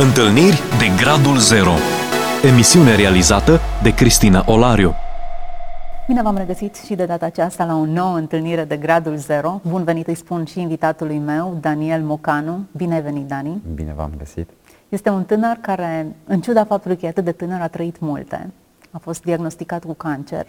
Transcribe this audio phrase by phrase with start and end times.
[0.00, 1.72] Întâlniri de Gradul Zero
[2.44, 4.94] Emisiune realizată de Cristina Olariu
[6.06, 9.60] Bine v-am regăsit și de data aceasta la o nouă întâlnire de Gradul Zero.
[9.68, 12.66] Bun venit îi spun și invitatului meu, Daniel Mocanu.
[12.76, 13.62] Bine ai venit, Dani!
[13.74, 14.50] Bine v-am găsit!
[14.88, 18.50] Este un tânăr care, în ciuda faptului că e atât de tânăr, a trăit multe.
[18.90, 20.46] A fost diagnosticat cu cancer,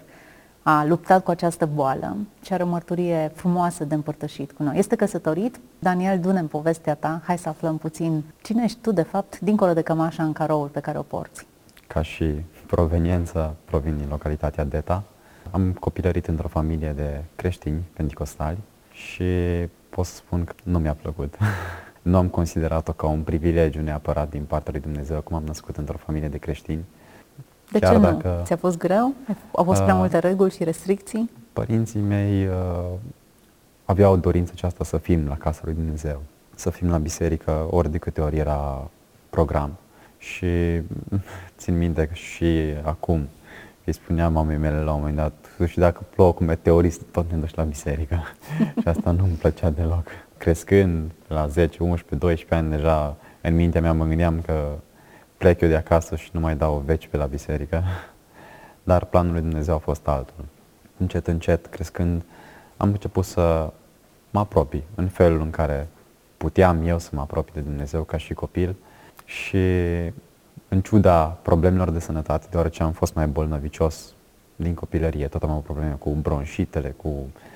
[0.63, 4.77] a luptat cu această boală și are o mărturie frumoasă de împărtășit cu noi.
[4.77, 5.59] Este căsătorit.
[5.79, 7.21] Daniel, du în povestea ta.
[7.25, 10.79] Hai să aflăm puțin cine ești tu, de fapt, dincolo de cămașa în caroul pe
[10.79, 11.45] care o porți.
[11.87, 12.25] Ca și
[12.67, 15.03] proveniență, provin din localitatea Deta.
[15.51, 18.57] Am copilărit într-o familie de creștini pentecostali
[18.91, 19.23] și
[19.89, 21.35] pot să spun că nu mi-a plăcut.
[22.01, 25.97] nu am considerat-o ca un privilegiu neapărat din partea lui Dumnezeu, cum am născut într-o
[25.97, 26.85] familie de creștini
[27.71, 28.03] de Chiar ce nu?
[28.03, 29.13] Dacă, Ți-a fost greu?
[29.51, 31.29] Au fost prea uh, multe reguli și restricții?
[31.53, 32.53] Părinții mei uh,
[33.85, 36.21] aveau dorința aceasta să fim la casa lui Dumnezeu,
[36.55, 38.89] să fim la biserică ori de câte ori era
[39.29, 39.77] program.
[40.17, 40.81] Și
[41.57, 43.27] țin minte că și acum
[43.85, 45.33] îi spuneam mamei mele la un moment dat,
[45.67, 48.23] și dacă plouă cu meteorist, tot ne duci la biserică.
[48.81, 50.07] și asta nu îmi plăcea deloc.
[50.37, 54.71] Crescând la 10, 11, 12 ani deja, în mintea mea mă gândeam că
[55.39, 57.83] plec eu de acasă și nu mai dau veci pe la biserică.
[58.89, 60.45] Dar planul lui Dumnezeu a fost altul.
[60.97, 62.23] Încet, încet, crescând,
[62.77, 63.73] am început să
[64.29, 65.87] mă apropii în felul în care
[66.37, 68.75] puteam eu să mă apropii de Dumnezeu ca și copil
[69.25, 69.57] și
[70.67, 74.13] în ciuda problemelor de sănătate, deoarece am fost mai bolnăvicios
[74.55, 77.09] din copilărie, tot am avut probleme cu bronșitele, cu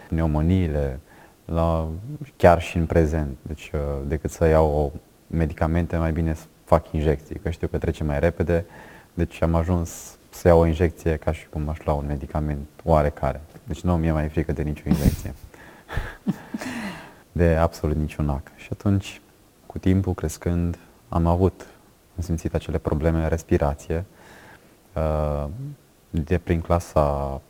[0.07, 0.99] pneumoniile,
[1.45, 1.87] la,
[2.35, 3.37] chiar și în prezent.
[3.41, 4.91] Deci, uh, decât să iau o
[5.27, 6.35] medicamente, mai bine
[6.73, 8.65] fac injecții, că știu că trece mai repede,
[9.13, 13.41] deci am ajuns să iau o injecție ca și cum aș lua un medicament oarecare.
[13.63, 15.33] Deci nu mi-e mai frică de nicio injecție.
[17.41, 18.51] de absolut niciun ac.
[18.55, 19.21] Și atunci,
[19.65, 20.77] cu timpul crescând,
[21.09, 21.67] am avut,
[22.15, 24.05] am simțit acele probleme de respirație.
[24.93, 25.45] Uh,
[26.09, 27.41] de prin clasa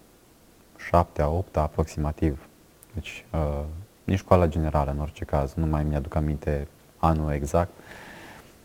[0.88, 2.47] 7 a 8 aproximativ.
[2.94, 3.63] Deci, uh,
[4.03, 6.67] nici școala generală în orice caz, nu mai mi-aduc aminte
[6.97, 7.72] anul exact,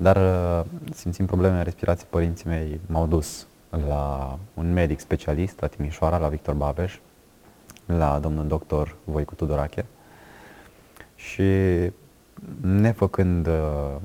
[0.00, 0.64] dar uh,
[0.94, 3.46] simțind probleme în respirație, părinții mei m-au dus
[3.88, 6.98] la un medic specialist la Timișoara, la Victor Babeș,
[7.86, 9.84] la domnul doctor Voicu Tudorache.
[11.14, 11.42] Și
[12.60, 13.96] nefăcând uh,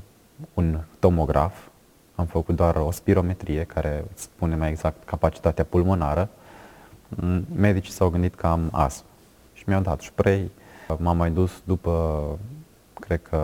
[0.54, 1.68] un tomograf,
[2.16, 6.30] am făcut doar o spirometrie care îți spune mai exact capacitatea pulmonară,
[7.56, 9.06] medicii s-au gândit că am astm.
[9.54, 10.52] Și mi-au dat spray.
[10.98, 12.24] M-am mai dus după,
[13.00, 13.40] cred că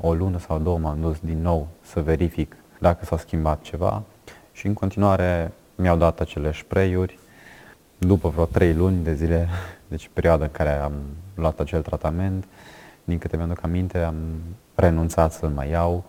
[0.00, 4.02] o lună sau două m-am dus din nou să verific dacă s-a schimbat ceva
[4.52, 7.18] și în continuare mi-au dat acele spray-uri
[7.98, 9.48] după vreo trei luni de zile,
[9.88, 10.92] deci perioada în care am
[11.34, 12.44] luat acel tratament,
[13.04, 14.14] din câte mi-aduc aminte, am
[14.74, 16.04] renunțat să-l mai iau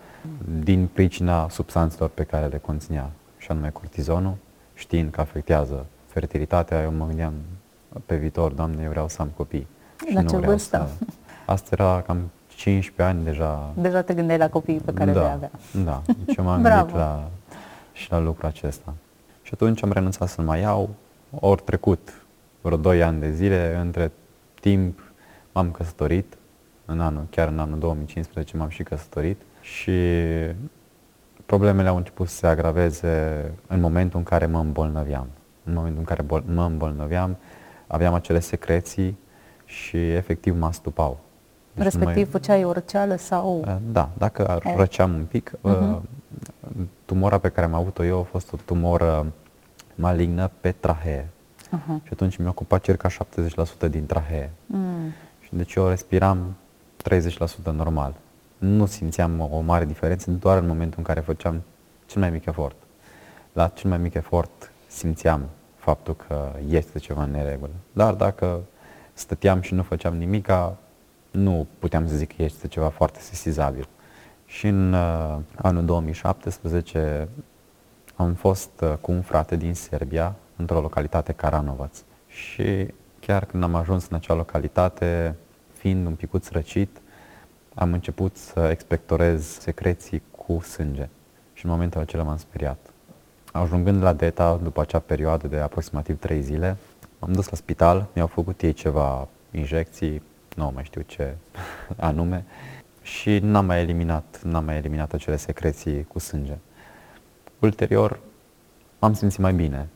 [0.60, 4.36] din pricina substanțelor pe care le conținea, și anume cortizonul,
[4.74, 7.34] știind că afectează fertilitatea, eu mă gândeam
[8.06, 9.68] pe viitor, Doamne, eu vreau să am copii.
[10.14, 10.90] La ce vârstă?
[10.98, 11.06] Să...
[11.46, 13.74] Asta era cam 15 ani deja.
[13.78, 15.52] Deja te gândeai la copiii pe care da, le avea.
[15.84, 17.30] Da, deci m-am gândit la,
[17.94, 18.94] și la lucrul acesta.
[19.42, 20.90] Și atunci am renunțat să-l mai iau.
[21.40, 22.26] Ori trecut
[22.62, 24.12] vreo 2 ani de zile, între
[24.62, 25.00] timp
[25.52, 26.38] m-am căsătorit,
[26.86, 29.92] în anul, chiar în anul 2015 m-am și căsătorit și
[31.46, 35.28] problemele au început să se agraveze în momentul în care mă îmbolnăveam.
[35.64, 37.38] În momentul în care mă îmbolnăveam,
[37.88, 39.18] aveam acele secreții
[39.66, 41.20] și efectiv mă astupau.
[41.76, 42.26] Deci Respectiv, mai...
[42.32, 43.64] făceai o răceală sau...
[43.68, 44.74] Eh, da, dacă oh.
[44.76, 46.00] răceam un pic, uh-huh.
[47.06, 49.26] tumora pe care am avut-o eu a fost o tumoră
[49.96, 51.30] malignă pe trahee.
[51.68, 52.04] Uh-huh.
[52.04, 54.52] Și atunci mi-a ocupat circa 70% din trahee.
[54.66, 55.12] Mm.
[55.40, 56.56] Și deci eu respiram
[57.10, 57.18] 30%
[57.64, 58.14] normal.
[58.58, 61.62] Nu simțeam o mare diferență doar în momentul în care făceam
[62.06, 62.76] cel mai mic efort.
[63.54, 67.72] La cel mai mic efort simțeam faptul că este ceva în neregulă.
[67.92, 68.62] Dar dacă
[69.14, 70.78] stăteam și nu făceam nimica,
[71.36, 73.88] nu puteam să zic că este ceva foarte sesizabil.
[74.46, 77.28] Și în uh, anul 2017
[78.16, 81.92] am fost uh, cu un frate din Serbia, într-o localitate Caranovac.
[82.28, 82.88] Și
[83.20, 85.36] chiar când am ajuns în acea localitate,
[85.74, 87.02] fiind un picuț răcit,
[87.74, 91.10] am început să expectorez secreții cu sânge.
[91.54, 92.78] Și în momentul acela m-am speriat.
[93.52, 96.78] Ajungând la DETA, după acea perioadă de aproximativ 3 zile,
[97.20, 100.22] am dus la spital, mi-au făcut ei ceva injecții,
[100.56, 101.36] nu mai știu ce
[101.96, 102.46] anume,
[103.06, 106.58] și n-am mai eliminat, n-am mai eliminat acele secreții cu sânge.
[107.60, 108.20] Ulterior
[109.00, 109.88] am simțit mai bine,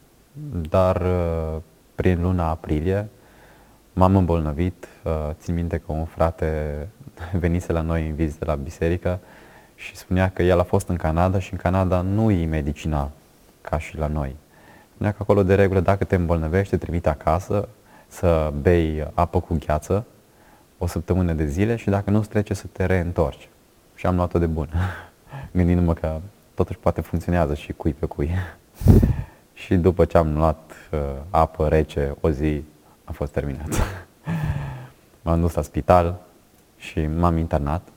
[0.70, 1.62] dar uh,
[1.96, 3.08] prin luna aprilie
[3.94, 6.88] m-am îmbolnăvit, uh, țin minte că un frate
[7.44, 9.20] venise la noi în vizită la biserică
[9.76, 13.12] și spunea că el a fost în Canada și în Canada nu e medicina
[13.62, 14.36] ca și la noi.
[14.94, 17.68] Spunea că acolo de regulă dacă te îmbolnăvești, te trimite acasă
[18.08, 20.06] să bei apă cu gheață
[20.82, 23.50] o săptămână de zile și dacă nu-ți trece să te reîntorci.
[23.96, 24.70] Și am luat-o de bun,
[25.52, 26.20] gândindu-mă că
[26.54, 28.32] totuși poate funcționează și cui pe cui.
[29.54, 31.00] și după ce am luat uh,
[31.30, 32.64] apă rece o zi,
[33.04, 33.70] a fost terminat.
[35.24, 36.20] m-am dus la spital
[36.78, 37.88] și m-am internat,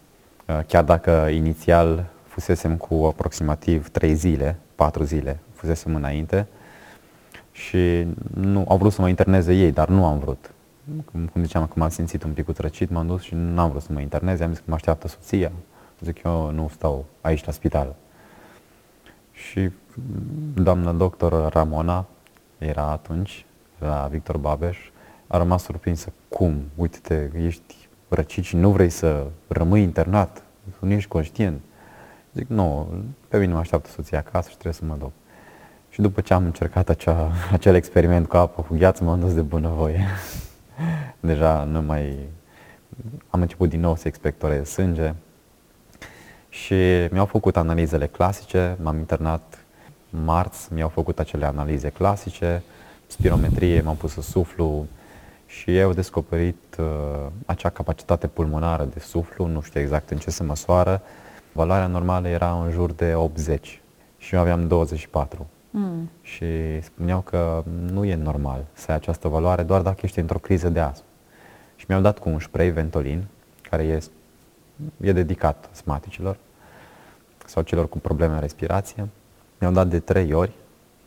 [0.47, 6.47] uh, chiar dacă inițial fusesem cu aproximativ 3 zile, 4 zile, fusesem înainte
[7.53, 10.52] și nu au vrut să mă interneze ei, dar nu am vrut.
[11.33, 13.93] Cum ziceam că m-am simțit un pic răcit, m-am dus și nu am vrut să
[13.93, 15.53] mă interneze, am zis că mă așteaptă soția.
[16.01, 17.95] Zic eu nu stau aici la spital.
[19.33, 19.71] Și
[20.55, 22.07] doamna doctor Ramona
[22.59, 23.47] era atunci
[23.79, 24.79] la Victor Babeș,
[25.27, 26.13] a rămas surprinsă.
[26.29, 26.63] Cum?
[26.75, 30.43] Uite-te, ești răcit și nu vrei să rămâi internat,
[30.79, 31.61] nu ești conștient.
[32.35, 32.89] Zic, nu,
[33.29, 35.13] pe mine mă așteaptă soția acasă și trebuie să mă duc.
[35.89, 39.41] Și după ce am încercat acea, acel experiment cu apă cu gheață, m-am dus de
[39.41, 40.05] bunăvoie.
[41.21, 42.19] Deja nu mai...
[43.31, 45.15] Am început din nou să expectorez sânge
[46.49, 46.75] și
[47.11, 49.65] mi-au făcut analizele clasice, m-am internat
[50.11, 52.63] marți, mi-au făcut acele analize clasice,
[53.07, 54.87] spirometrie, m-am pus să suflu
[55.47, 60.43] și eu descoperit uh, acea capacitate pulmonară de suflu, nu știu exact în ce se
[60.43, 61.03] măsoară,
[61.53, 63.81] valoarea normală era în jur de 80
[64.19, 65.47] și eu aveam 24.
[65.75, 66.11] Mm.
[66.23, 70.69] Și spuneau că nu e normal să ai această valoare doar dacă ești într-o criză
[70.69, 71.05] de astm.
[71.77, 73.25] Și mi-au dat cu un spray Ventolin,
[73.71, 74.03] care e,
[75.01, 76.37] e dedicat asmaticilor
[77.47, 79.09] sau celor cu probleme în respirație.
[79.59, 80.53] Mi-au dat de trei ori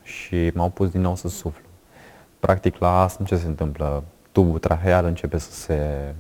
[0.04, 1.66] și m-au pus din nou să suflu.
[2.40, 4.04] Practic la astm ce se întâmplă?
[4.32, 6.14] Tubul traheal începe să se,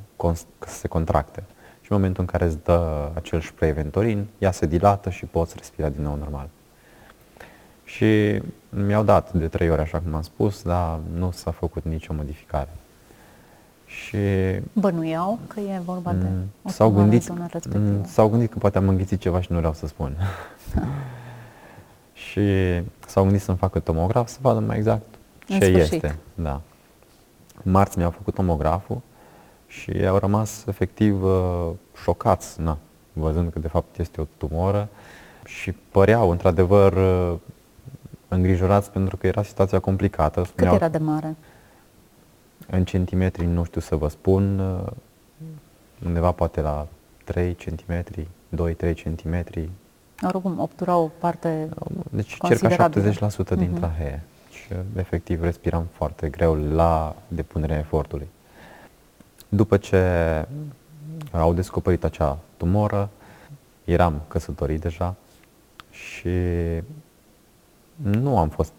[0.59, 1.43] să se contracte.
[1.81, 5.53] Și în momentul în care îți dă acel spray Ventolin, ea se dilată și poți
[5.57, 6.49] respira din nou normal.
[7.95, 12.13] Și mi-au dat de trei ori, așa cum am spus, dar nu s-a făcut nicio
[12.13, 12.69] modificare.
[13.85, 14.17] Și
[14.73, 17.29] Bănuiau că e vorba de mm, o s-au gândit,
[17.73, 20.17] mm, s-au gândit că poate am înghițit ceva și nu vreau să spun.
[22.29, 22.41] și
[23.07, 25.15] s-au gândit să-mi facă tomograf să vadă mai exact
[25.47, 26.15] ce este.
[26.33, 26.61] Da.
[27.61, 29.01] Marți mi-au făcut tomograful
[29.67, 31.69] și au rămas efectiv uh,
[32.03, 32.77] șocați, na,
[33.13, 34.89] văzând că de fapt este o tumoră
[35.45, 37.39] și păreau într-adevăr uh,
[38.35, 40.45] îngrijorați pentru că era situația complicată.
[40.55, 41.35] Cât era de mare?
[42.67, 44.91] În centimetri nu știu să vă spun, uh,
[46.05, 46.87] undeva poate la
[47.23, 48.03] 3 cm,
[48.55, 49.45] 2-3 cm.
[50.21, 51.69] Oricum, obtura o parte
[52.09, 53.55] Deci circa 70% uh-huh.
[53.55, 53.79] din mhm.
[53.79, 54.23] trahee.
[54.49, 58.27] Și efectiv respiram foarte greu la depunerea efortului.
[59.49, 60.01] După ce
[61.31, 63.09] au descoperit acea tumoră,
[63.83, 65.15] eram căsătorit deja
[65.89, 66.29] și
[67.95, 68.73] nu am fost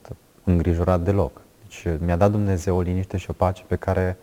[0.44, 1.40] îngrijorat deloc.
[1.62, 4.16] Deci mi-a dat Dumnezeu o liniște și o pace pe care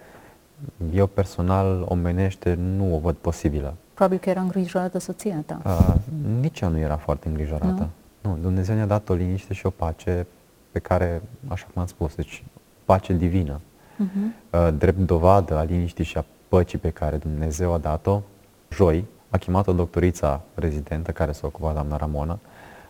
[0.93, 3.73] eu personal omenește nu o văd posibilă.
[3.93, 5.61] Probabil că era îngrijorată soția ta.
[5.65, 5.95] Uh,
[6.39, 7.89] nici ea nu era foarte îngrijorată.
[8.21, 8.29] Nu?
[8.29, 10.27] nu, Dumnezeu ne-a dat o liniște și o pace
[10.71, 12.43] pe care, așa cum am spus, deci
[12.85, 13.59] pace divină.
[13.59, 14.49] Uh-huh.
[14.49, 18.21] Uh, drept dovadă a liniștii și a păcii pe care Dumnezeu a dat-o,
[18.69, 22.39] joi, a chemat o doctorița rezidentă care s-a ocupat, doamna Ramona,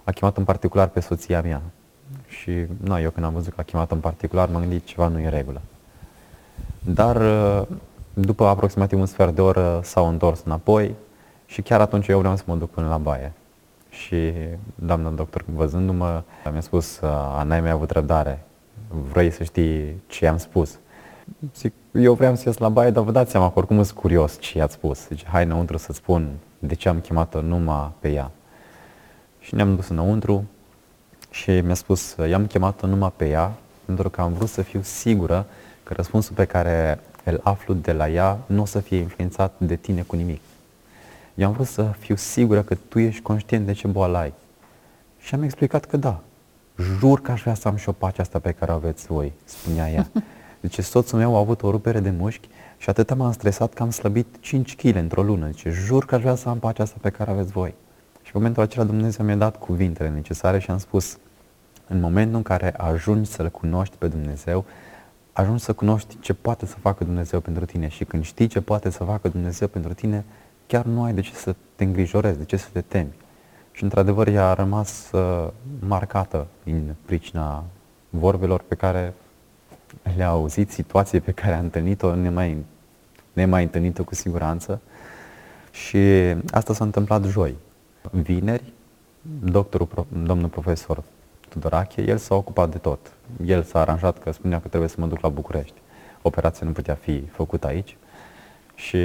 [0.03, 1.61] a chemat în particular pe soția mea,
[2.39, 2.51] și
[2.83, 5.23] na, eu când am văzut că a chemat în particular, m-am gândit ceva nu e
[5.23, 5.61] în regulă.
[6.79, 7.67] Dar uh,
[8.13, 10.95] după aproximativ un sfert de oră s-au întors înapoi
[11.45, 13.31] și chiar atunci eu vreau să mă duc până la baie.
[13.89, 14.33] Și
[14.75, 16.99] doamna doctor, văzându-mă, mi-a spus,
[17.37, 18.43] Ana, mi-a avut răbdare,
[19.11, 20.79] vrei să știi ce i-am spus.
[21.55, 24.39] Zic, eu vreau să ies la baie, dar vă dați seama că oricum sunt curios
[24.39, 25.07] ce i-ați spus.
[25.07, 28.31] Zice, hai înăuntru să spun de ce am chemat-o numai pe ea.
[29.39, 30.43] Și ne-am dus înăuntru,
[31.33, 33.53] și mi-a spus, i-am chemat-o numai pe ea,
[33.85, 35.45] pentru că am vrut să fiu sigură
[35.83, 39.75] că răspunsul pe care îl aflu de la ea nu o să fie influențat de
[39.75, 40.41] tine cu nimic.
[41.35, 44.33] Eu am vrut să fiu sigură că tu ești conștient de ce boală ai.
[45.19, 46.19] Și am explicat că da.
[46.99, 49.31] Jur că aș vrea să am și o pace asta pe care o aveți voi,
[49.43, 50.09] spunea ea.
[50.61, 53.89] Deci soțul meu a avut o rupere de mușchi și atât m-am stresat că am
[53.89, 55.45] slăbit 5 kg într-o lună.
[55.45, 57.73] Deci jur că aș vrea să am pacea asta pe care aveți voi.
[58.33, 61.17] Și în momentul acela Dumnezeu mi-a dat cuvintele necesare și am spus,
[61.87, 64.65] în momentul în care ajungi să-L cunoști pe Dumnezeu,
[65.33, 68.89] ajungi să cunoști ce poate să facă Dumnezeu pentru tine și când știi ce poate
[68.89, 70.23] să facă Dumnezeu pentru tine,
[70.67, 73.13] chiar nu ai de ce să te îngrijorezi, de ce să te temi.
[73.71, 75.47] Și într-adevăr ea a rămas uh,
[75.79, 77.63] marcată din pricina
[78.09, 79.13] vorbelor pe care
[80.15, 82.65] le-a auzit, situații pe care a întâlnit-o nemai,
[83.33, 84.81] nemai întâlnit-o cu siguranță.
[85.71, 85.97] Și
[86.51, 87.55] asta s-a întâmplat joi.
[88.11, 88.73] Vineri,
[89.43, 91.03] doctorul, domnul profesor
[91.49, 93.13] Tudorache, el s-a ocupat de tot.
[93.45, 95.81] El s-a aranjat că spunea că trebuie să mă duc la București.
[96.21, 97.97] Operația nu putea fi făcută aici.
[98.75, 98.97] Și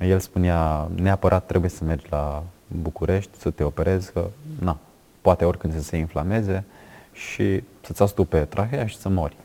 [0.00, 4.26] el spunea, neapărat trebuie să mergi la București, să te operezi, că
[4.60, 4.78] na,
[5.20, 6.64] poate oricând să se inflameze
[7.12, 9.36] și să-ți astupe trahea și să mori.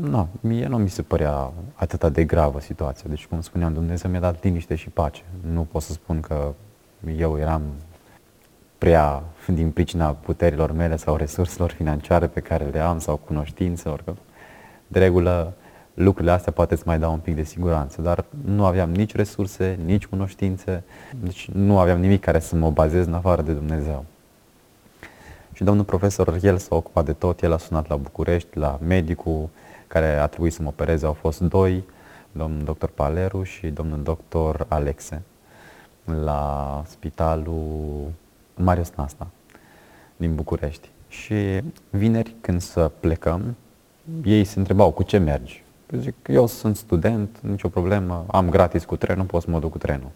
[0.00, 3.04] Nu, mie nu mi se părea atât de gravă situația.
[3.08, 5.22] Deci, cum spuneam, Dumnezeu mi-a dat liniște și pace.
[5.52, 6.54] Nu pot să spun că
[7.16, 7.62] eu eram
[8.78, 14.02] prea din pricina puterilor mele sau resurselor financiare pe care le am sau cunoștințelor.
[14.04, 14.12] Că,
[14.86, 15.52] de regulă,
[15.94, 19.78] lucrurile astea poate să mai dau un pic de siguranță, dar nu aveam nici resurse,
[19.84, 20.82] nici cunoștințe,
[21.20, 24.04] deci nu aveam nimic care să mă bazez în afară de Dumnezeu.
[25.52, 29.48] Și domnul profesor, el s-a ocupat de tot, el a sunat la București, la medicul
[29.86, 31.84] care a trebuit să mă opereze, au fost doi,
[32.32, 35.22] domnul doctor Paleru și domnul doctor Alexe,
[36.04, 38.10] la spitalul
[38.54, 39.26] Marius Nasta
[40.16, 40.88] din București.
[41.08, 43.56] Și vineri când să plecăm,
[44.24, 45.64] ei se întrebau cu ce mergi.
[45.90, 49.78] Zic, eu sunt student, nicio problemă, am gratis cu trenul, pot să mă duc cu
[49.78, 50.10] trenul.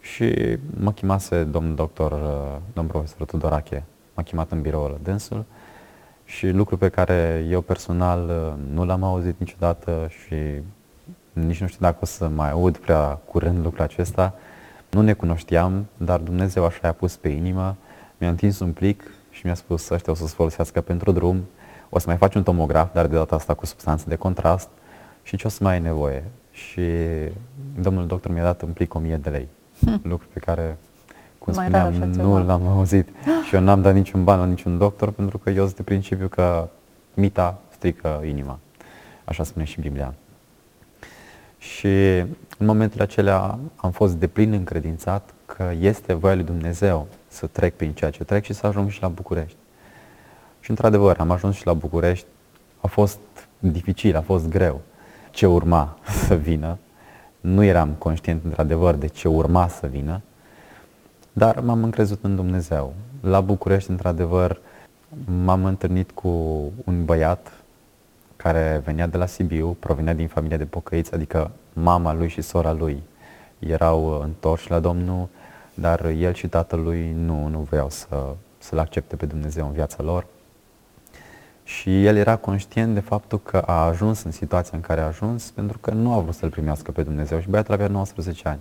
[0.00, 2.10] Și mă chemase domnul doctor,
[2.72, 3.82] domnul profesor Tudorache,
[4.14, 5.44] m-a chemat în biroul dânsul
[6.24, 10.34] și lucru pe care eu personal nu l-am auzit niciodată și
[11.32, 14.34] nici nu știu dacă o să mai aud prea curând lucrul acesta.
[14.94, 17.76] Nu ne cunoșteam, dar Dumnezeu așa i-a pus pe inimă,
[18.18, 21.44] mi-a întins un plic și mi-a spus ăștia o să-ți folosească pentru drum,
[21.88, 24.68] o să mai faci un tomograf, dar de data asta cu substanțe de contrast
[25.22, 26.24] și ce o să mai ai nevoie.
[26.50, 26.82] Și
[27.80, 29.48] domnul doctor mi-a dat un plic 1000 de lei,
[29.84, 30.00] hm.
[30.02, 30.76] lucru pe care
[31.38, 33.08] cum mai spuneam, nu l-am auzit
[33.46, 36.28] și eu n-am dat niciun ban la niciun doctor pentru că eu sunt de principiu
[36.28, 36.68] că
[37.14, 38.58] mita strică inima.
[39.24, 40.14] Așa spune și Biblia.
[41.64, 42.18] Și
[42.58, 47.76] în momentele acelea am fost de plin încredințat că este voia lui Dumnezeu să trec
[47.76, 49.56] prin ceea ce trec și să ajung și la București.
[50.60, 52.26] Și într-adevăr, am ajuns și la București.
[52.80, 53.18] A fost
[53.58, 54.80] dificil, a fost greu.
[55.30, 56.78] Ce urma să vină.
[57.40, 60.20] Nu eram conștient într-adevăr de ce urma să vină,
[61.32, 62.94] dar m-am încrezut în Dumnezeu.
[63.20, 64.60] La București, într-adevăr,
[65.44, 66.28] m-am întâlnit cu
[66.84, 67.63] un băiat
[68.44, 72.72] care venea de la Sibiu, provenea din familia de pocăiți, adică mama lui și sora
[72.72, 73.02] lui
[73.58, 75.28] erau întorși la Domnul,
[75.74, 80.26] dar el și tatălui nu, nu vreau să, să-L accepte pe Dumnezeu în viața lor.
[81.62, 85.50] Și el era conștient de faptul că a ajuns în situația în care a ajuns
[85.50, 88.60] pentru că nu a vrut să-L primească pe Dumnezeu și băiatul avea 19 ani.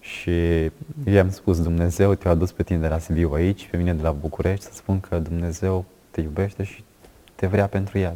[0.00, 0.70] Și
[1.04, 4.10] i-am spus, Dumnezeu te-a adus pe tine de la Sibiu aici, pe mine de la
[4.10, 6.84] București, să spun că Dumnezeu te iubește și
[7.34, 8.14] te vrea pentru El.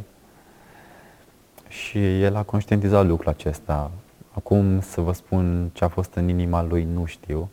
[1.80, 3.90] Și el a conștientizat lucrul acesta.
[4.32, 7.48] Acum să vă spun ce a fost în inima lui, nu știu,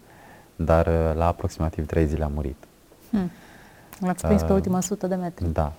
[0.55, 2.63] dar uh, la aproximativ trei zile a murit.
[3.09, 3.31] Hmm.
[3.99, 5.51] L-ați prins uh, pe ultima sută de metri.
[5.51, 5.73] Da.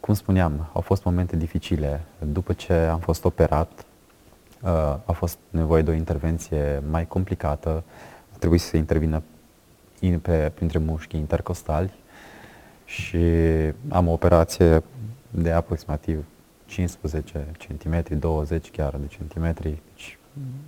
[0.00, 2.00] Cum spuneam, au fost momente dificile.
[2.18, 3.84] După ce am fost operat,
[4.64, 4.70] Uh,
[5.04, 7.84] a fost nevoie de o intervenție mai complicată,
[8.32, 9.22] a trebuit să se intervină
[10.00, 11.92] in, pe, printre mușchii intercostali
[12.84, 13.18] și
[13.88, 14.82] am o operație
[15.30, 16.24] de aproximativ
[16.74, 20.18] 15 cm, 20 chiar de centimetri, deci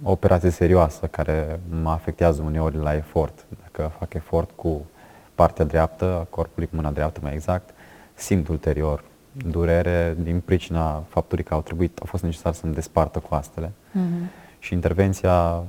[0.03, 3.47] o operație serioasă care mă afectează uneori la efort.
[3.63, 4.87] Dacă fac efort cu
[5.35, 7.71] partea dreaptă a corpului, cu mâna dreaptă mai exact,
[8.15, 13.69] simt ulterior durere din pricina faptului că au trebuit, a fost necesar să-mi despartă coastele.
[13.69, 14.59] Uh-huh.
[14.59, 15.65] Și intervenția,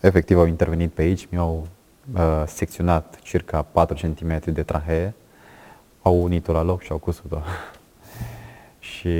[0.00, 1.66] efectiv au intervenit pe aici, mi-au
[2.14, 5.14] uh, secționat circa 4 cm de trahee,
[6.02, 7.38] au unit-o la loc și au cusut-o.
[8.98, 9.10] Și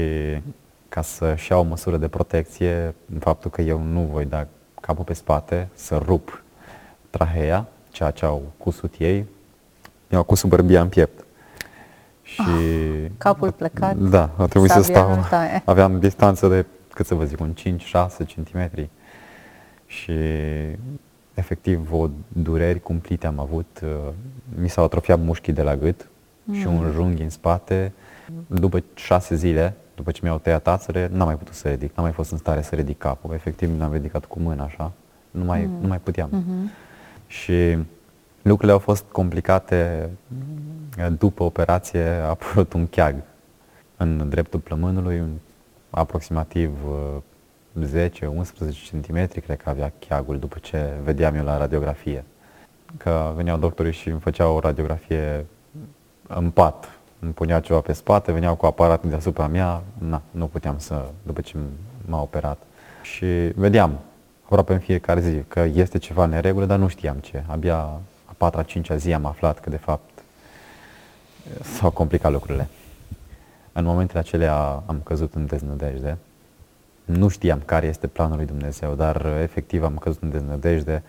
[0.89, 4.47] ca să-și iau o măsură de protecție, în faptul că eu nu voi da
[4.81, 6.43] capul pe spate, să rup
[7.11, 9.27] traheea, ceea ce au cusut ei,
[10.09, 11.25] mi-au cusut bărbia în piept.
[12.23, 13.97] Și ah, capul plecat.
[13.97, 15.25] Da, a trebuit să stau.
[15.65, 18.89] Aveam distanță de, cât să vă zic, un 5-6 cm.
[19.87, 20.13] Și
[21.35, 23.81] efectiv o dureri cumplite am avut.
[23.83, 24.13] Uh,
[24.61, 26.18] mi s-au atrofiat mușchii de la gât mm.
[26.53, 26.93] Și un mm.
[26.93, 27.93] junghi în spate.
[28.47, 32.15] După șase zile, după ce mi-au tăiat tațele, n-am mai putut să ridic, n-am mai
[32.15, 33.35] fost în stare să ridic capul.
[33.35, 34.93] Efectiv, mi-am ridicat cu mâna așa,
[35.31, 35.81] nu mai, mm.
[35.81, 36.31] nu mai puteam.
[36.31, 36.87] Mm-hmm.
[37.27, 37.79] Și
[38.43, 40.11] lucrurile au fost complicate
[41.19, 43.15] după operație a apărut un cheag
[43.97, 45.23] în dreptul plămânului,
[45.91, 46.71] aproximativ
[47.81, 47.83] 10-11
[48.21, 52.25] uh, cm, cred că avea cheagul după ce vedeam eu la radiografie.
[52.97, 55.47] Că veneau doctorii și îmi făceau o radiografie
[56.29, 60.79] în pat, îmi punea ceva pe spate, veneau cu aparatul deasupra mea, na, nu puteam
[60.79, 61.57] să, după ce
[62.07, 62.59] m-a operat.
[63.03, 63.99] Și vedeam
[64.45, 67.43] aproape în fiecare zi că este ceva neregulă, dar nu știam ce.
[67.47, 67.77] Abia
[68.25, 70.11] a patra, cincea zi am aflat că de fapt
[71.63, 72.69] s-au complicat lucrurile.
[73.73, 76.17] În momentele acelea am căzut în deznădejde.
[77.05, 81.03] Nu știam care este planul lui Dumnezeu, dar efectiv am căzut în deznădejde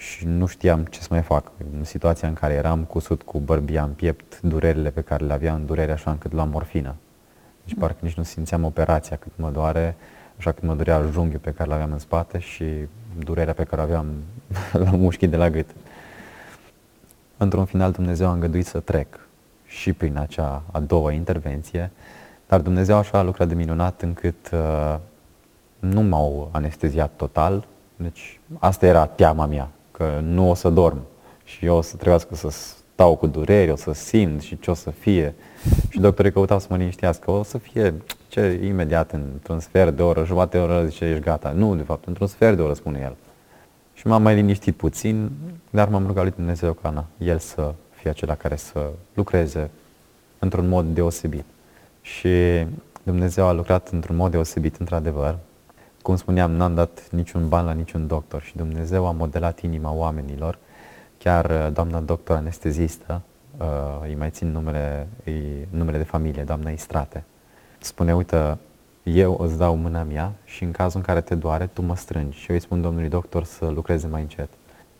[0.00, 1.50] și nu știam ce să mai fac.
[1.76, 5.64] În situația în care eram cusut cu bărbia în piept, durerile pe care le aveam,
[5.66, 6.94] durere așa încât luam morfină.
[7.64, 9.96] Deci parcă nici nu simțeam operația cât mă doare,
[10.38, 12.64] așa cât mă durea junghiul pe care l-aveam în spate și
[13.18, 14.06] durerea pe care o aveam
[14.84, 15.70] la mușchii de la gât.
[17.36, 19.28] Într-un final Dumnezeu a îngăduit să trec
[19.64, 21.90] și prin acea a doua intervenție,
[22.46, 24.96] dar Dumnezeu așa a lucrat de minunat încât uh,
[25.78, 31.00] nu m-au anesteziat total, deci asta era teama mea, că nu o să dorm
[31.44, 34.74] și eu o să trebuiască să stau cu dureri, o să simt și ce o
[34.74, 35.34] să fie.
[35.88, 37.94] Și doctorii căutau să mă liniștească, o să fie
[38.28, 41.50] ce imediat într-un sfert de oră, jumătate de oră zice ești gata.
[41.50, 43.16] Nu, de fapt, într-un sfert de oră spune el.
[43.94, 45.30] Și m-am mai liniștit puțin,
[45.70, 49.70] dar m-am rugat lui Dumnezeu ca na, el să fie acela care să lucreze
[50.38, 51.44] într-un mod deosebit.
[52.00, 52.28] Și
[53.02, 55.38] Dumnezeu a lucrat într-un mod deosebit, într-adevăr.
[56.02, 60.58] Cum spuneam, n-am dat niciun ban la niciun doctor și Dumnezeu a modelat inima oamenilor.
[61.18, 63.22] Chiar uh, doamna doctor anestezistă,
[63.58, 63.66] uh,
[64.02, 67.24] îi mai țin numele, îi, numele de familie, doamna Istrate,
[67.78, 68.58] spune, uite,
[69.02, 72.38] eu îți dau mâna mea și în cazul în care te doare, tu mă strângi.
[72.38, 74.48] Și eu îi spun domnului doctor să lucreze mai încet.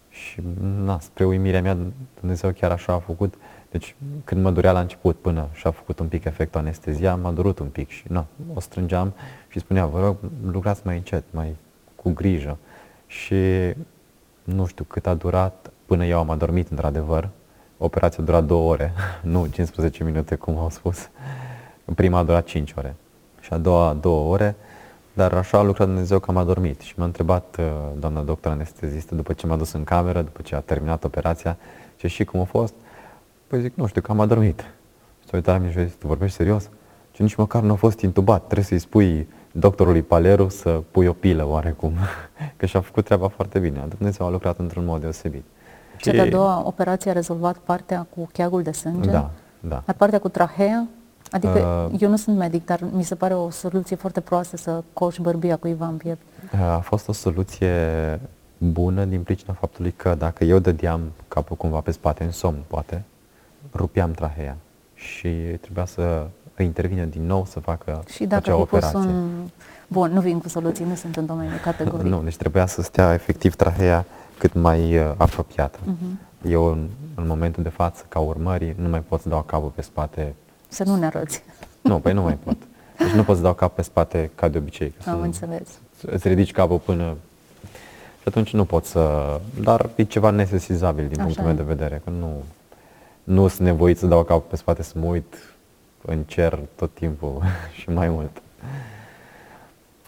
[0.08, 0.42] Și,
[0.84, 1.76] na, spre uimirea mea,
[2.20, 3.34] Dumnezeu chiar așa a făcut.
[3.70, 3.94] Deci,
[4.24, 7.66] când mă durea la început, până și-a făcut un pic efectul anestezia, m-a durut un
[7.66, 9.12] pic și, na, o strângeam
[9.48, 10.16] și spunea, vă rog,
[10.50, 11.56] lucrați mai încet, mai
[11.94, 12.58] cu grijă.
[13.06, 13.34] Și
[14.44, 17.28] nu știu cât a durat până eu am adormit, într-adevăr.
[17.78, 21.08] Operația a durat două ore, nu 15 minute, cum au spus.
[21.94, 22.94] Prima a durat 5 ore
[23.40, 24.56] și a doua două ore.
[25.12, 27.64] Dar așa a lucrat Dumnezeu că am adormit și m-a întrebat uh,
[27.98, 31.56] doamna doctor anestezistă după ce m-a dus în cameră, după ce a terminat operația,
[31.96, 32.74] ce și cum a fost.
[33.48, 34.60] Păi zic, nu știu, că am adormit.
[35.28, 36.68] Și uitat la mine și zic, tu vorbești serios?
[37.12, 38.44] Și nici măcar nu a fost intubat.
[38.44, 41.92] Trebuie să-i spui doctorului Paleru să pui o pilă oarecum.
[42.56, 43.86] că și-a făcut treaba foarte bine.
[43.96, 45.44] Dumnezeu a lucrat într-un mod deosebit.
[45.96, 49.10] Cea de-a doua operație a rezolvat partea cu cheagul de sânge?
[49.10, 49.30] Da,
[49.60, 49.82] da.
[49.84, 50.86] Dar partea cu trahea?
[51.30, 54.82] Adică uh, eu nu sunt medic, dar mi se pare o soluție foarte proastă să
[54.92, 56.22] coși bărbia cuiva în piept.
[56.74, 57.74] A fost o soluție
[58.58, 63.02] bună din pricina faptului că dacă eu dădeam capul cumva pe spate în somn, poate,
[63.72, 64.56] rupeam trahea
[64.94, 65.28] și
[65.60, 66.26] trebuia să
[66.62, 68.98] intervine din nou să facă și dacă acea operație.
[68.98, 69.48] Un...
[69.88, 72.06] Bun, nu vin cu soluții, nu sunt în domeniul categoric.
[72.06, 74.04] nu, deci trebuia să stea efectiv trahea
[74.38, 75.78] cât mai uh, apropiată.
[75.78, 76.26] Uh-huh.
[76.48, 79.82] Eu, în, în momentul de față, ca urmări, nu mai pot să dau capul pe
[79.82, 80.34] spate
[80.68, 81.42] să nu ne arăți.
[81.80, 82.56] Nu, păi nu mai pot.
[82.98, 84.94] Deci nu pot să dau cap pe spate ca de obicei.
[85.06, 85.68] Am înțeles.
[86.02, 87.16] Îți ridici capul până...
[88.20, 89.34] Și atunci nu pot să...
[89.62, 92.42] Dar e ceva nesesizabil din Așa punctul meu de vedere, că nu,
[93.28, 95.54] nu sunt nevoit să dau capul pe spate, să mă uit
[96.02, 97.42] în cer tot timpul
[97.78, 98.42] și mai mult.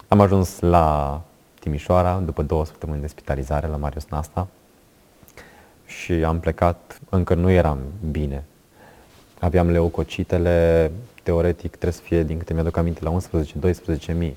[0.07, 1.21] Am ajuns la
[1.59, 4.47] Timișoara după două săptămâni de spitalizare la Marius Nasta
[5.85, 7.79] și am plecat, încă nu eram
[8.11, 8.43] bine
[9.41, 10.91] aveam leucocitele,
[11.23, 13.17] teoretic trebuie să fie, din câte mi-aduc aminte, la
[14.11, 14.35] 11-12 mii.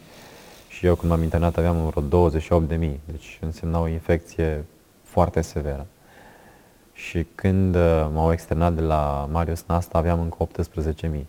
[0.68, 4.64] Și eu când m-am internat aveam vreo 28 de mii, deci însemna o infecție
[5.02, 5.86] foarte severă.
[6.94, 11.26] Și când uh, m-au externat de la Marius Nasta aveam încă 18 mii.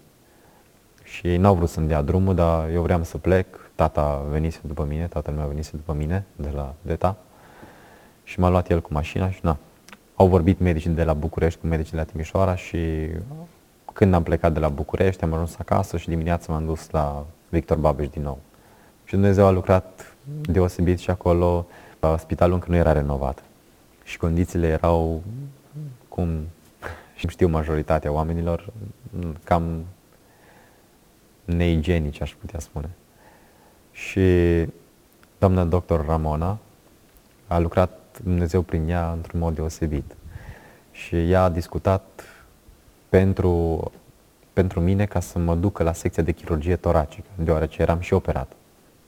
[1.04, 3.70] Și ei n-au vrut să-mi dea drumul, dar eu vreau să plec.
[3.76, 7.16] Tata venise după mine, tatăl meu venise după mine de la DETA
[8.24, 9.58] și m-a luat el cu mașina și na.
[10.16, 13.08] Au vorbit medicii de la București cu medicii de la Timișoara și
[13.94, 17.78] când am plecat de la București, am ajuns acasă și dimineața m-am dus la Victor
[17.78, 18.40] Babeș din nou.
[19.04, 21.68] Și Dumnezeu a lucrat deosebit și acolo.
[22.18, 23.44] Spitalul încă nu era renovat.
[24.04, 25.24] Și condițiile erau,
[26.16, 26.48] cum
[27.16, 28.74] și știu majoritatea oamenilor,
[29.44, 29.86] cam
[31.46, 32.90] neigienice, aș putea spune.
[33.92, 34.22] Și
[35.38, 36.58] doamna doctor Ramona
[37.48, 40.16] a lucrat Dumnezeu prin ea într-un mod deosebit.
[40.92, 42.24] Și ea a discutat
[43.10, 43.84] pentru,
[44.54, 48.52] pentru mine ca să mă ducă la secția de chirurgie toracică, deoarece eram și operat.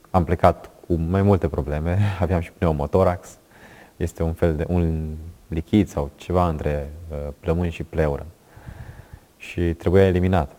[0.09, 3.37] Am plecat cu mai multe probleme, aveam și pneumotorax,
[3.97, 5.15] este un fel de un
[5.47, 8.25] lichid sau ceva între uh, plămâni și pleură
[9.37, 10.51] și trebuia eliminat.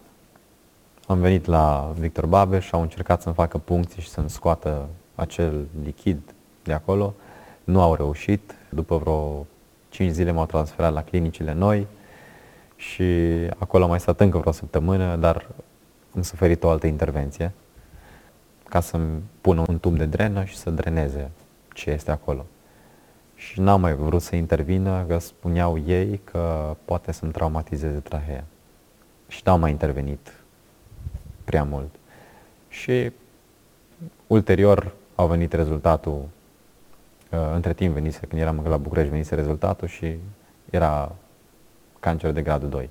[1.06, 5.66] Am venit la Victor Babeș și au încercat să-mi facă puncții și să-mi scoată acel
[5.84, 6.20] lichid
[6.62, 7.14] de acolo.
[7.64, 8.54] Nu au reușit.
[8.68, 9.46] După vreo
[9.88, 11.86] 5 zile m-au transferat la clinicile noi,
[12.78, 13.02] și
[13.58, 15.46] acolo am mai stat încă vreo săptămână, dar
[16.14, 17.52] am suferit o altă intervenție
[18.68, 21.30] ca să-mi pună un tub de drenă și să dreneze
[21.74, 22.44] ce este acolo.
[23.38, 28.44] Și n-am mai vrut să intervină, că spuneau ei că poate să-mi traumatizeze trahea.
[29.28, 30.32] Și n-au mai intervenit
[31.44, 31.94] prea mult.
[32.68, 33.12] Și
[34.26, 36.28] ulterior au venit rezultatul,
[37.30, 40.16] uh, între timp venise, când eram la București, venise rezultatul și
[40.70, 41.12] era
[42.00, 42.90] cancer de gradul 2.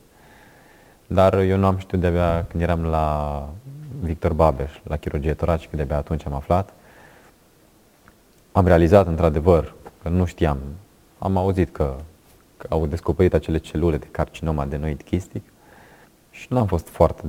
[1.08, 3.50] Dar eu nu am știut de-abia când eram la
[4.00, 6.74] Victor Babeș, la chirurgie toracică, de-abia atunci am aflat.
[8.52, 9.74] Am realizat într-adevăr
[10.08, 10.58] că nu știam.
[11.18, 11.96] Am auzit că,
[12.58, 15.44] că au descoperit acele celule de carcinoma adenoid chistic
[16.30, 17.24] și nu am fost foarte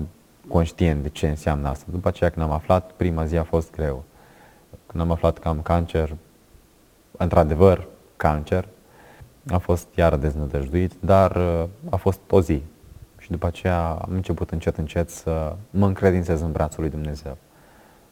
[0.49, 1.85] conștient de ce înseamnă asta.
[1.91, 4.05] După aceea când am aflat, prima zi a fost greu.
[4.87, 6.17] Când am aflat că am cancer,
[7.17, 7.87] într-adevăr
[8.17, 8.69] cancer,
[9.49, 12.63] a fost iar deznădăjduit, dar uh, a fost o zi.
[13.19, 17.37] Și după aceea am început încet, încet să mă încredințez în brațul lui Dumnezeu.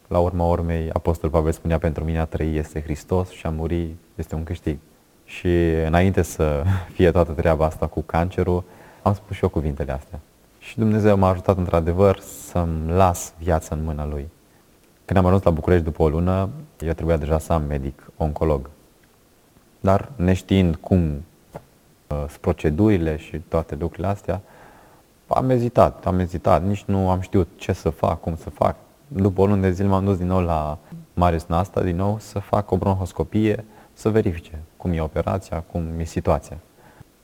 [0.09, 3.95] La urma urmei, Apostol Pavel spunea, pentru mine a trăi este Hristos și a muri
[4.14, 4.79] este un câștig.
[5.25, 5.49] Și
[5.87, 6.62] înainte să
[6.95, 8.64] fie toată treaba asta cu cancerul,
[9.03, 10.21] am spus și eu cuvintele astea.
[10.59, 14.29] Și Dumnezeu m-a ajutat într-adevăr să-mi las viața în mâna Lui.
[15.05, 16.49] Când am ajuns la București după o lună,
[16.81, 18.71] eu trebuia deja să am medic, oncolog.
[19.81, 24.40] Dar neștiind cum uh, sunt procedurile și toate lucrurile astea,
[25.27, 28.77] am ezitat, am ezitat, nici nu am știut ce să fac, cum să fac.
[29.09, 30.79] După o lună de zile m-am dus din nou la
[31.14, 36.05] Marius Nasta, din nou, să fac o bronhoscopie, să verifice cum e operația, cum e
[36.05, 36.59] situația.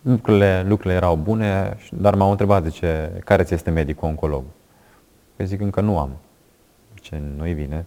[0.03, 4.43] Lucrurile, lucrurile erau bune, dar m-au întrebat de ce, care ți este medicul oncolog.
[5.37, 6.11] Păi zic, încă nu am.
[6.95, 7.87] Ce nu-i bine.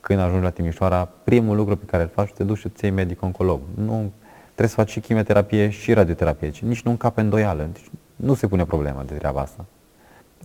[0.00, 2.92] Când ajungi la Timișoara, primul lucru pe care îl faci, te duci și îți iei
[2.92, 3.60] medic oncolog.
[3.74, 4.12] Nu
[4.44, 7.68] trebuie să faci și chimioterapie și radioterapie, ci nici nu încape îndoială.
[7.72, 9.64] Deci nu se pune problema de treaba asta.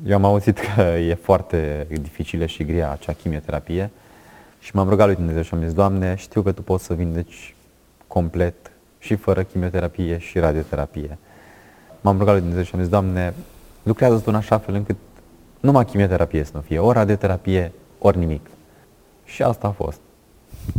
[0.05, 3.89] Eu am auzit că e foarte dificilă și grea acea chimioterapie
[4.59, 7.55] și m-am rugat lui Dumnezeu și am zis, Doamne, știu că Tu poți să vindeci
[8.07, 11.17] complet și fără chimioterapie și radioterapie.
[12.01, 13.33] M-am rugat lui Dumnezeu și am zis, Doamne,
[13.83, 14.95] lucrează Tu în așa fel încât
[15.59, 18.49] numai chimioterapie să nu fie, ori radioterapie, ori nimic.
[19.25, 19.99] Și asta a fost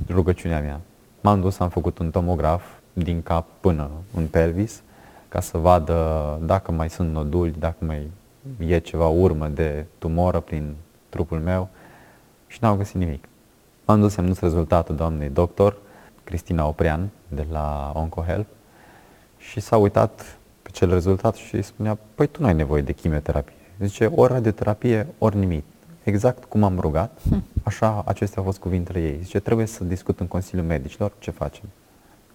[0.09, 0.81] rugăciunea mea.
[1.21, 4.83] M-am dus, am făcut un tomograf din cap până în pelvis
[5.29, 8.11] ca să vadă dacă mai sunt noduli, dacă mai
[8.59, 10.75] e ceva urmă de tumoră prin
[11.09, 11.69] trupul meu
[12.47, 13.25] și n-au găsit nimic.
[13.85, 15.77] M-am dus, am dus rezultatul doamnei doctor,
[16.25, 18.47] Cristina Oprean, de la OncoHelp
[19.39, 23.55] și s-a uitat pe cel rezultat și spunea, păi tu nu ai nevoie de chimioterapie.
[23.81, 25.65] Zice, ori radioterapie, ori nimic.
[26.03, 27.45] Exact cum am rugat, hm.
[27.63, 29.19] așa acestea au fost cuvintele ei.
[29.23, 31.65] Zice, trebuie să discut în Consiliul Medicilor ce facem.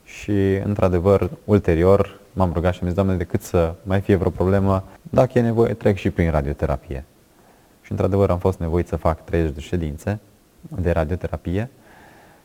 [0.03, 4.83] Și, într-adevăr, ulterior, m-am rugat și am zis, Doamne, decât să mai fie vreo problemă,
[5.01, 7.05] dacă e nevoie, trec și prin radioterapie.
[7.81, 10.19] Și, într-adevăr, am fost nevoit să fac 30 de ședințe
[10.69, 11.69] de radioterapie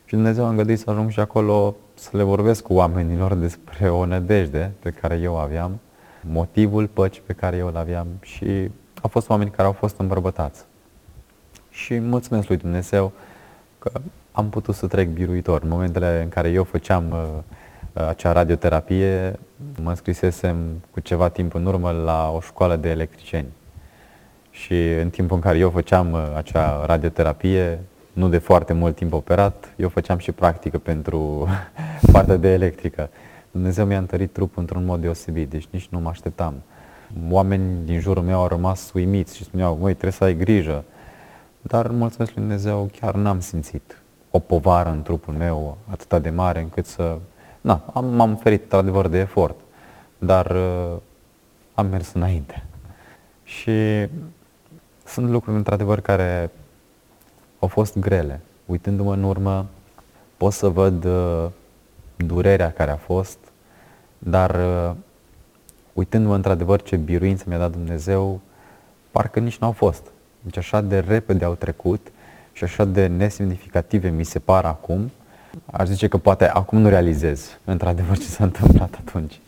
[0.09, 4.05] și Dumnezeu a îngăduit să ajung și acolo să le vorbesc cu oamenilor despre o
[4.05, 5.79] nădejde pe care eu aveam,
[6.20, 8.70] motivul păcii pe care eu îl aveam și
[9.03, 10.64] au fost oameni care au fost îmbărbătați.
[11.70, 13.12] Și mulțumesc lui Dumnezeu
[13.79, 13.90] că
[14.33, 15.62] am putut să trec biruitor.
[15.62, 17.42] În momentele în care eu făceam uh,
[18.09, 19.39] acea radioterapie,
[19.83, 20.57] mă înscrisesem
[20.91, 23.49] cu ceva timp în urmă la o școală de electricieni.
[24.51, 27.81] Și în timpul în care eu făceam uh, acea radioterapie,
[28.13, 31.49] nu de foarte mult timp operat, eu făceam și practică pentru
[32.13, 33.11] partea de electrică.
[33.51, 36.55] Dumnezeu mi-a întărit trupul într-un mod deosebit, deci nici nu mă așteptam.
[37.31, 40.85] Oameni din jurul meu au rămas uimiți și spuneau, măi, trebuie să ai grijă.
[41.63, 46.61] Dar, mulțumesc lui Dumnezeu, chiar n-am simțit o povară în trupul meu atât de mare
[46.61, 47.19] încât să...
[47.69, 49.57] Na, am, m-am ferit adevăr de efort,
[50.19, 50.97] dar uh,
[51.75, 52.65] am mers înainte.
[53.45, 54.07] Și
[55.05, 56.51] sunt lucruri într-adevăr care
[57.59, 58.41] au fost grele.
[58.67, 59.67] Uitându-mă în urmă,
[60.37, 61.47] pot să văd uh,
[62.17, 63.39] durerea care a fost,
[64.19, 64.95] dar uh,
[65.93, 68.41] uitându-mă într-adevăr ce biruință mi-a dat Dumnezeu,
[69.11, 70.07] parcă nici n-au fost.
[70.41, 72.07] Deci așa de repede au trecut
[72.53, 75.11] și așa de nesemnificative mi se par acum,
[75.66, 79.40] aș zice că poate acum nu realizez într-adevăr ce s-a întâmplat atunci.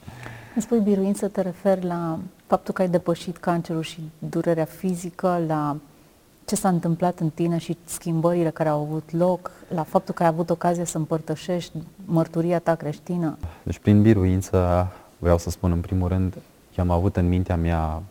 [0.54, 5.76] Îmi spui biruință, te referi la faptul că ai depășit cancerul și durerea fizică, la
[6.44, 10.28] ce s-a întâmplat în tine și schimbările care au avut loc, la faptul că ai
[10.28, 11.72] avut ocazia să împărtășești
[12.04, 13.36] mărturia ta creștină?
[13.62, 16.34] Deci prin biruință vreau să spun în primul rând,
[16.78, 18.02] eu am avut în mintea mea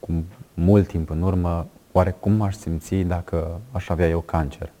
[0.00, 0.12] cu
[0.54, 4.72] mult timp în urmă oare cum aș simți dacă aș avea eu cancer?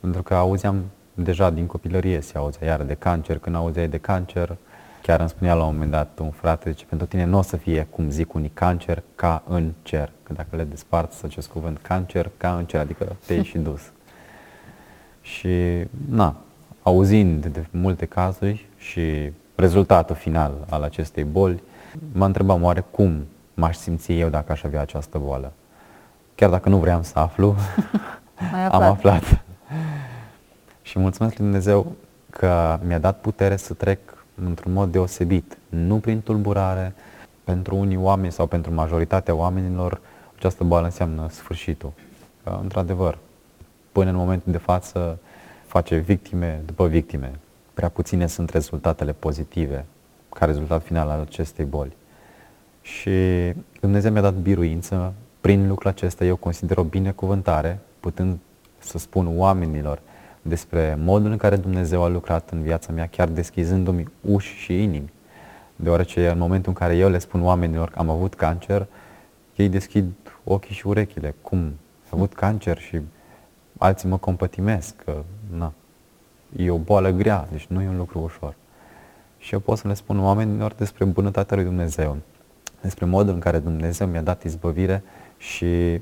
[0.00, 0.82] Pentru că auzeam
[1.14, 4.56] deja din copilărie se auzea iar de cancer, când auzeai de cancer,
[5.02, 7.56] chiar îmi spunea la un moment dat un frate, zice, pentru tine nu o să
[7.56, 10.10] fie, cum zic unii, cancer ca în cer.
[10.22, 13.80] Că dacă le desparți acest cuvânt, cancer ca în cer, adică te-ai și dus.
[15.20, 16.36] Și, na,
[16.82, 21.62] auzind de multe cazuri și rezultatul final al acestei boli,
[22.12, 25.52] mă întrebam oare cum m-aș simți eu dacă aș avea această boală.
[26.34, 27.56] Chiar dacă nu vreau să aflu,
[28.34, 28.72] aflat.
[28.80, 29.44] am aflat.
[30.82, 31.92] Și mulțumesc lui Dumnezeu
[32.30, 33.98] că mi-a dat putere să trec
[34.34, 36.94] într-un mod deosebit, nu prin tulburare,
[37.44, 40.00] pentru unii oameni sau pentru majoritatea oamenilor,
[40.36, 41.92] această boală înseamnă sfârșitul.
[42.60, 43.18] Într-adevăr,
[43.92, 45.18] până în momentul de față
[45.66, 47.32] face victime după victime.
[47.74, 49.84] Prea puține sunt rezultatele pozitive
[50.34, 51.96] ca rezultat final al acestei boli.
[52.82, 53.10] Și
[53.80, 58.38] Dumnezeu mi-a dat biruință, prin lucrul acesta eu consider o binecuvântare, putând
[58.78, 60.00] să spun oamenilor
[60.42, 65.12] despre modul în care Dumnezeu a lucrat în viața mea, chiar deschizându-mi uși și inimi.
[65.76, 68.86] Deoarece în momentul în care eu le spun oamenilor că am avut cancer,
[69.56, 70.12] ei deschid
[70.44, 71.34] ochii și urechile.
[71.42, 71.58] Cum?
[71.58, 73.00] Am avut cancer și
[73.78, 75.22] alții mă compătimesc că
[75.56, 75.72] na,
[76.56, 78.54] e o boală grea, deci nu e un lucru ușor.
[79.38, 82.16] Și eu pot să le spun oamenilor despre bunătatea lui Dumnezeu,
[82.80, 85.02] despre modul în care Dumnezeu mi-a dat izbăvire
[85.36, 86.00] și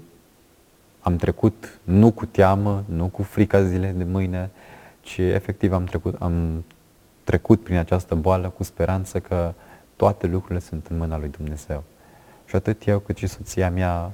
[1.00, 4.50] am trecut nu cu teamă, nu cu frica zilei de mâine,
[5.00, 6.64] ci efectiv am trecut, am
[7.24, 9.52] trecut prin această boală cu speranță că
[9.96, 11.82] toate lucrurile sunt în mâna lui Dumnezeu.
[12.46, 14.12] Și atât eu cât și soția mea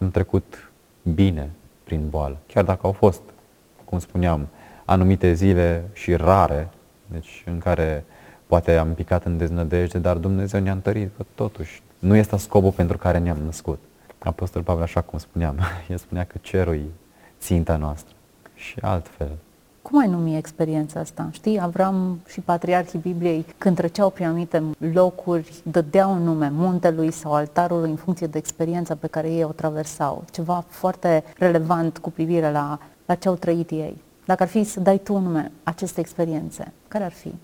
[0.00, 0.70] am trecut
[1.02, 1.50] bine
[1.84, 2.36] prin boală.
[2.46, 3.20] Chiar dacă au fost,
[3.84, 4.48] cum spuneam,
[4.84, 6.68] anumite zile și rare,
[7.06, 8.04] deci în care
[8.46, 12.98] poate am picat în deznădejde, dar Dumnezeu ne-a întărit că totuși nu este scopul pentru
[12.98, 13.78] care ne-am născut.
[14.24, 15.58] Apostol Pavel, așa cum spuneam,
[15.88, 16.90] el spunea că cerul e
[17.40, 18.14] ținta noastră
[18.54, 19.30] și altfel.
[19.82, 21.28] Cum ai numi experiența asta?
[21.32, 27.32] Știi, Avram și patriarhii Bibliei, când treceau prin anumite locuri, dădeau un nume muntelui sau
[27.32, 30.24] altarului în funcție de experiența pe care ei o traversau.
[30.32, 34.02] Ceva foarte relevant cu privire la, la ce au trăit ei.
[34.24, 37.34] Dacă ar fi să dai tu un nume aceste experiențe, care ar fi?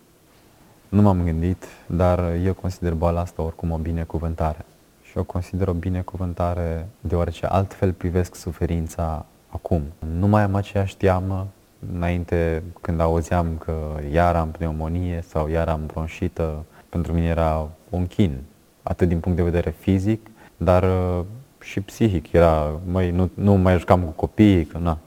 [0.89, 4.65] Nu m-am gândit, dar eu consider boala asta oricum o binecuvântare.
[5.11, 9.83] Și o consider o binecuvântare deoarece altfel privesc suferința acum.
[10.19, 11.47] Nu mai am aceeași teamă,
[11.95, 13.75] înainte când auzeam că
[14.13, 18.39] iar am pneumonie sau iar am bronșită, pentru mine era un chin,
[18.83, 21.25] atât din punct de vedere fizic, dar uh,
[21.61, 22.33] și psihic.
[22.33, 24.99] Era, măi, nu, nu mai jucam cu copiii, că na,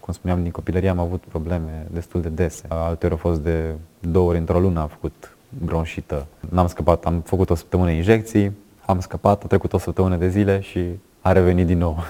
[0.00, 2.64] cum spuneam, din copilărie am avut probleme destul de dese.
[2.68, 6.26] Alteori au fost de două ori într-o lună am făcut bronșită.
[6.48, 8.52] N-am scăpat, am făcut o săptămână injecții,
[8.90, 10.84] am scăpat, a trecut o săptămână de zile și
[11.20, 12.04] a revenit din nou.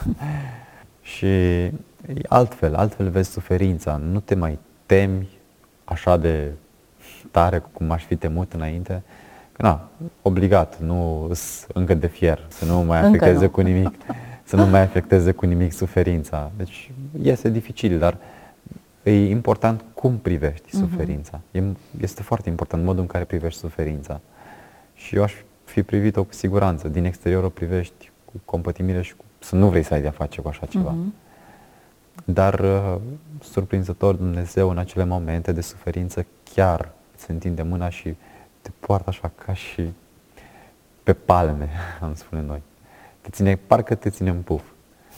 [1.14, 1.26] și
[2.28, 5.28] altfel, altfel vezi suferința, nu te mai temi
[5.84, 6.52] așa de
[7.30, 9.02] tare cum aș fi temut înainte,
[9.52, 9.88] că na,
[10.22, 11.30] obligat, nu
[11.72, 13.50] încă de fier, să nu mai afecteze nu.
[13.50, 13.94] cu nimic,
[14.50, 16.50] să nu mai afecteze cu nimic suferința.
[16.56, 16.90] Deci
[17.22, 18.16] este dificil, dar
[19.02, 20.78] e important cum privești uh-huh.
[20.78, 21.40] suferința.
[22.00, 24.20] Este foarte important modul în care privești suferința.
[24.94, 25.34] Și eu aș
[25.70, 26.88] fi privit-o cu siguranță.
[26.88, 30.40] Din exterior o privești cu compătimire și cu, să nu vrei să ai de-a face
[30.40, 30.94] cu așa ceva.
[30.94, 31.28] Uh-huh.
[32.24, 32.96] Dar, uh,
[33.42, 38.14] surprinzător, Dumnezeu în acele momente de suferință chiar se întinde mâna și
[38.62, 39.92] te poartă așa ca și
[41.02, 41.68] pe palme,
[42.00, 42.62] am spune noi.
[43.20, 44.62] Te ține, parcă te ține în puf.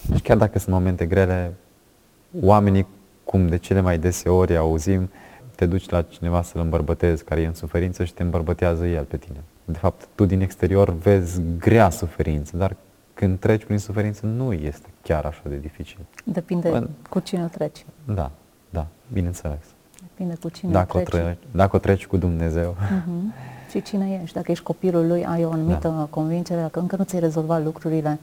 [0.09, 1.55] Deci chiar dacă sunt momente grele,
[2.41, 2.87] oamenii,
[3.25, 5.11] cum de cele mai deseori auzim,
[5.63, 9.17] te duci la cineva să-l îmbărbătezi care e în suferință și te îmbărbătează el pe
[9.17, 9.41] tine.
[9.65, 12.77] De fapt, tu din exterior vezi grea suferință, dar
[13.15, 15.99] când treci prin suferință nu este chiar așa de dificil.
[16.25, 17.85] Depinde Bă, cu cine o treci.
[18.05, 18.31] Da,
[18.71, 19.65] da, bineînțeles.
[20.01, 21.21] Depinde cu cine dacă o treci.
[21.21, 22.77] O tre- dacă o treci cu Dumnezeu.
[22.77, 23.71] Uh-huh.
[23.71, 24.35] Și cine ești.
[24.35, 26.07] Dacă ești copilul lui, ai o anumită da.
[26.11, 28.19] convingere, dacă încă nu ți-ai rezolvat lucrurile,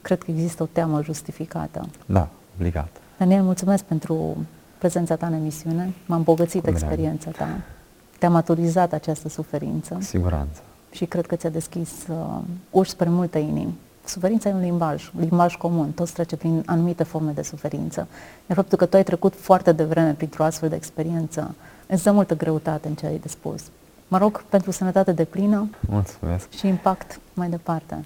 [0.00, 1.88] cred că există o teamă justificată.
[2.06, 2.96] Da, obligat.
[3.16, 4.36] Daniel, mulțumesc pentru
[4.78, 5.94] prezența ta în emisiune.
[6.06, 7.48] M-am bogățit experiența ta.
[8.18, 9.96] Te-a maturizat această suferință.
[10.00, 10.60] Siguranță.
[10.90, 12.16] Și cred că ți-a deschis uh,
[12.70, 13.78] uși spre multe inimi.
[14.04, 18.06] Suferința e un limbaj, un limbaj comun, toți trece prin anumite forme de suferință.
[18.46, 21.54] Iar faptul că tu ai trecut foarte devreme printr-o astfel de experiență
[21.86, 23.62] îți dă multă greutate în ce ai de spus.
[24.08, 26.50] Mă rog pentru sănătate de plină Mulțumesc.
[26.50, 28.04] și impact mai departe.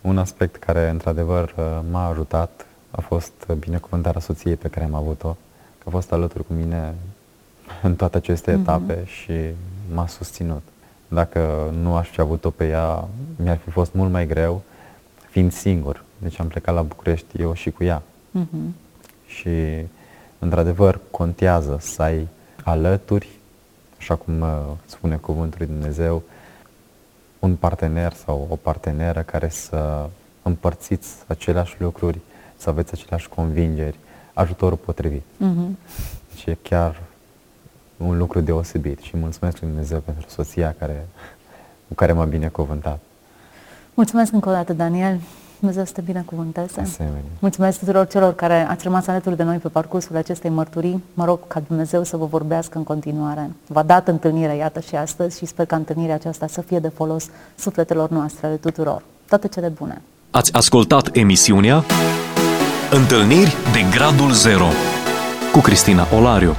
[0.00, 5.28] Un aspect care într-adevăr uh, m-a ajutat a fost binecuvântarea soției pe care am avut-o,
[5.28, 5.36] că
[5.86, 6.94] a fost alături cu mine
[7.82, 8.60] în toate aceste mm-hmm.
[8.60, 9.32] etape și
[9.92, 10.62] m-a susținut.
[11.08, 14.62] Dacă nu aș fi avut-o pe ea, mi-ar fi fost mult mai greu,
[15.30, 16.04] fiind singur.
[16.18, 18.02] Deci am plecat la București eu și cu ea.
[18.38, 18.74] Uh-huh.
[19.26, 19.48] Și,
[20.38, 22.28] într-adevăr, contează să ai
[22.64, 23.28] alături,
[23.98, 24.48] așa cum uh,
[24.86, 26.22] spune Cuvântul lui Dumnezeu,
[27.38, 30.08] un partener sau o parteneră care să
[30.42, 32.18] împărțiți aceleași lucruri,
[32.56, 33.98] să aveți aceleași convingeri,
[34.36, 35.22] ajutorul potrivit.
[35.22, 35.68] Uh-huh.
[36.38, 37.02] Și e chiar
[37.96, 41.08] un lucru deosebit și mulțumesc lui Dumnezeu pentru soția care,
[41.88, 42.98] cu care m-a binecuvântat.
[43.94, 45.20] Mulțumesc încă o dată, Daniel.
[45.58, 46.80] Dumnezeu să te binecuvânteze.
[46.80, 47.20] Asemenea.
[47.38, 51.02] Mulțumesc tuturor celor care ați rămas alături de noi pe parcursul acestei mărturii.
[51.14, 53.50] Mă rog ca Dumnezeu să vă vorbească în continuare.
[53.66, 57.28] V-a dat întâlnire, iată și astăzi, și sper ca întâlnirea aceasta să fie de folos
[57.54, 59.02] sufletelor noastre, ale tuturor.
[59.28, 60.02] Toate cele bune!
[60.30, 61.84] Ați ascultat emisiunea
[62.90, 64.68] Întâlniri de Gradul Zero
[65.52, 66.56] cu Cristina Olariu.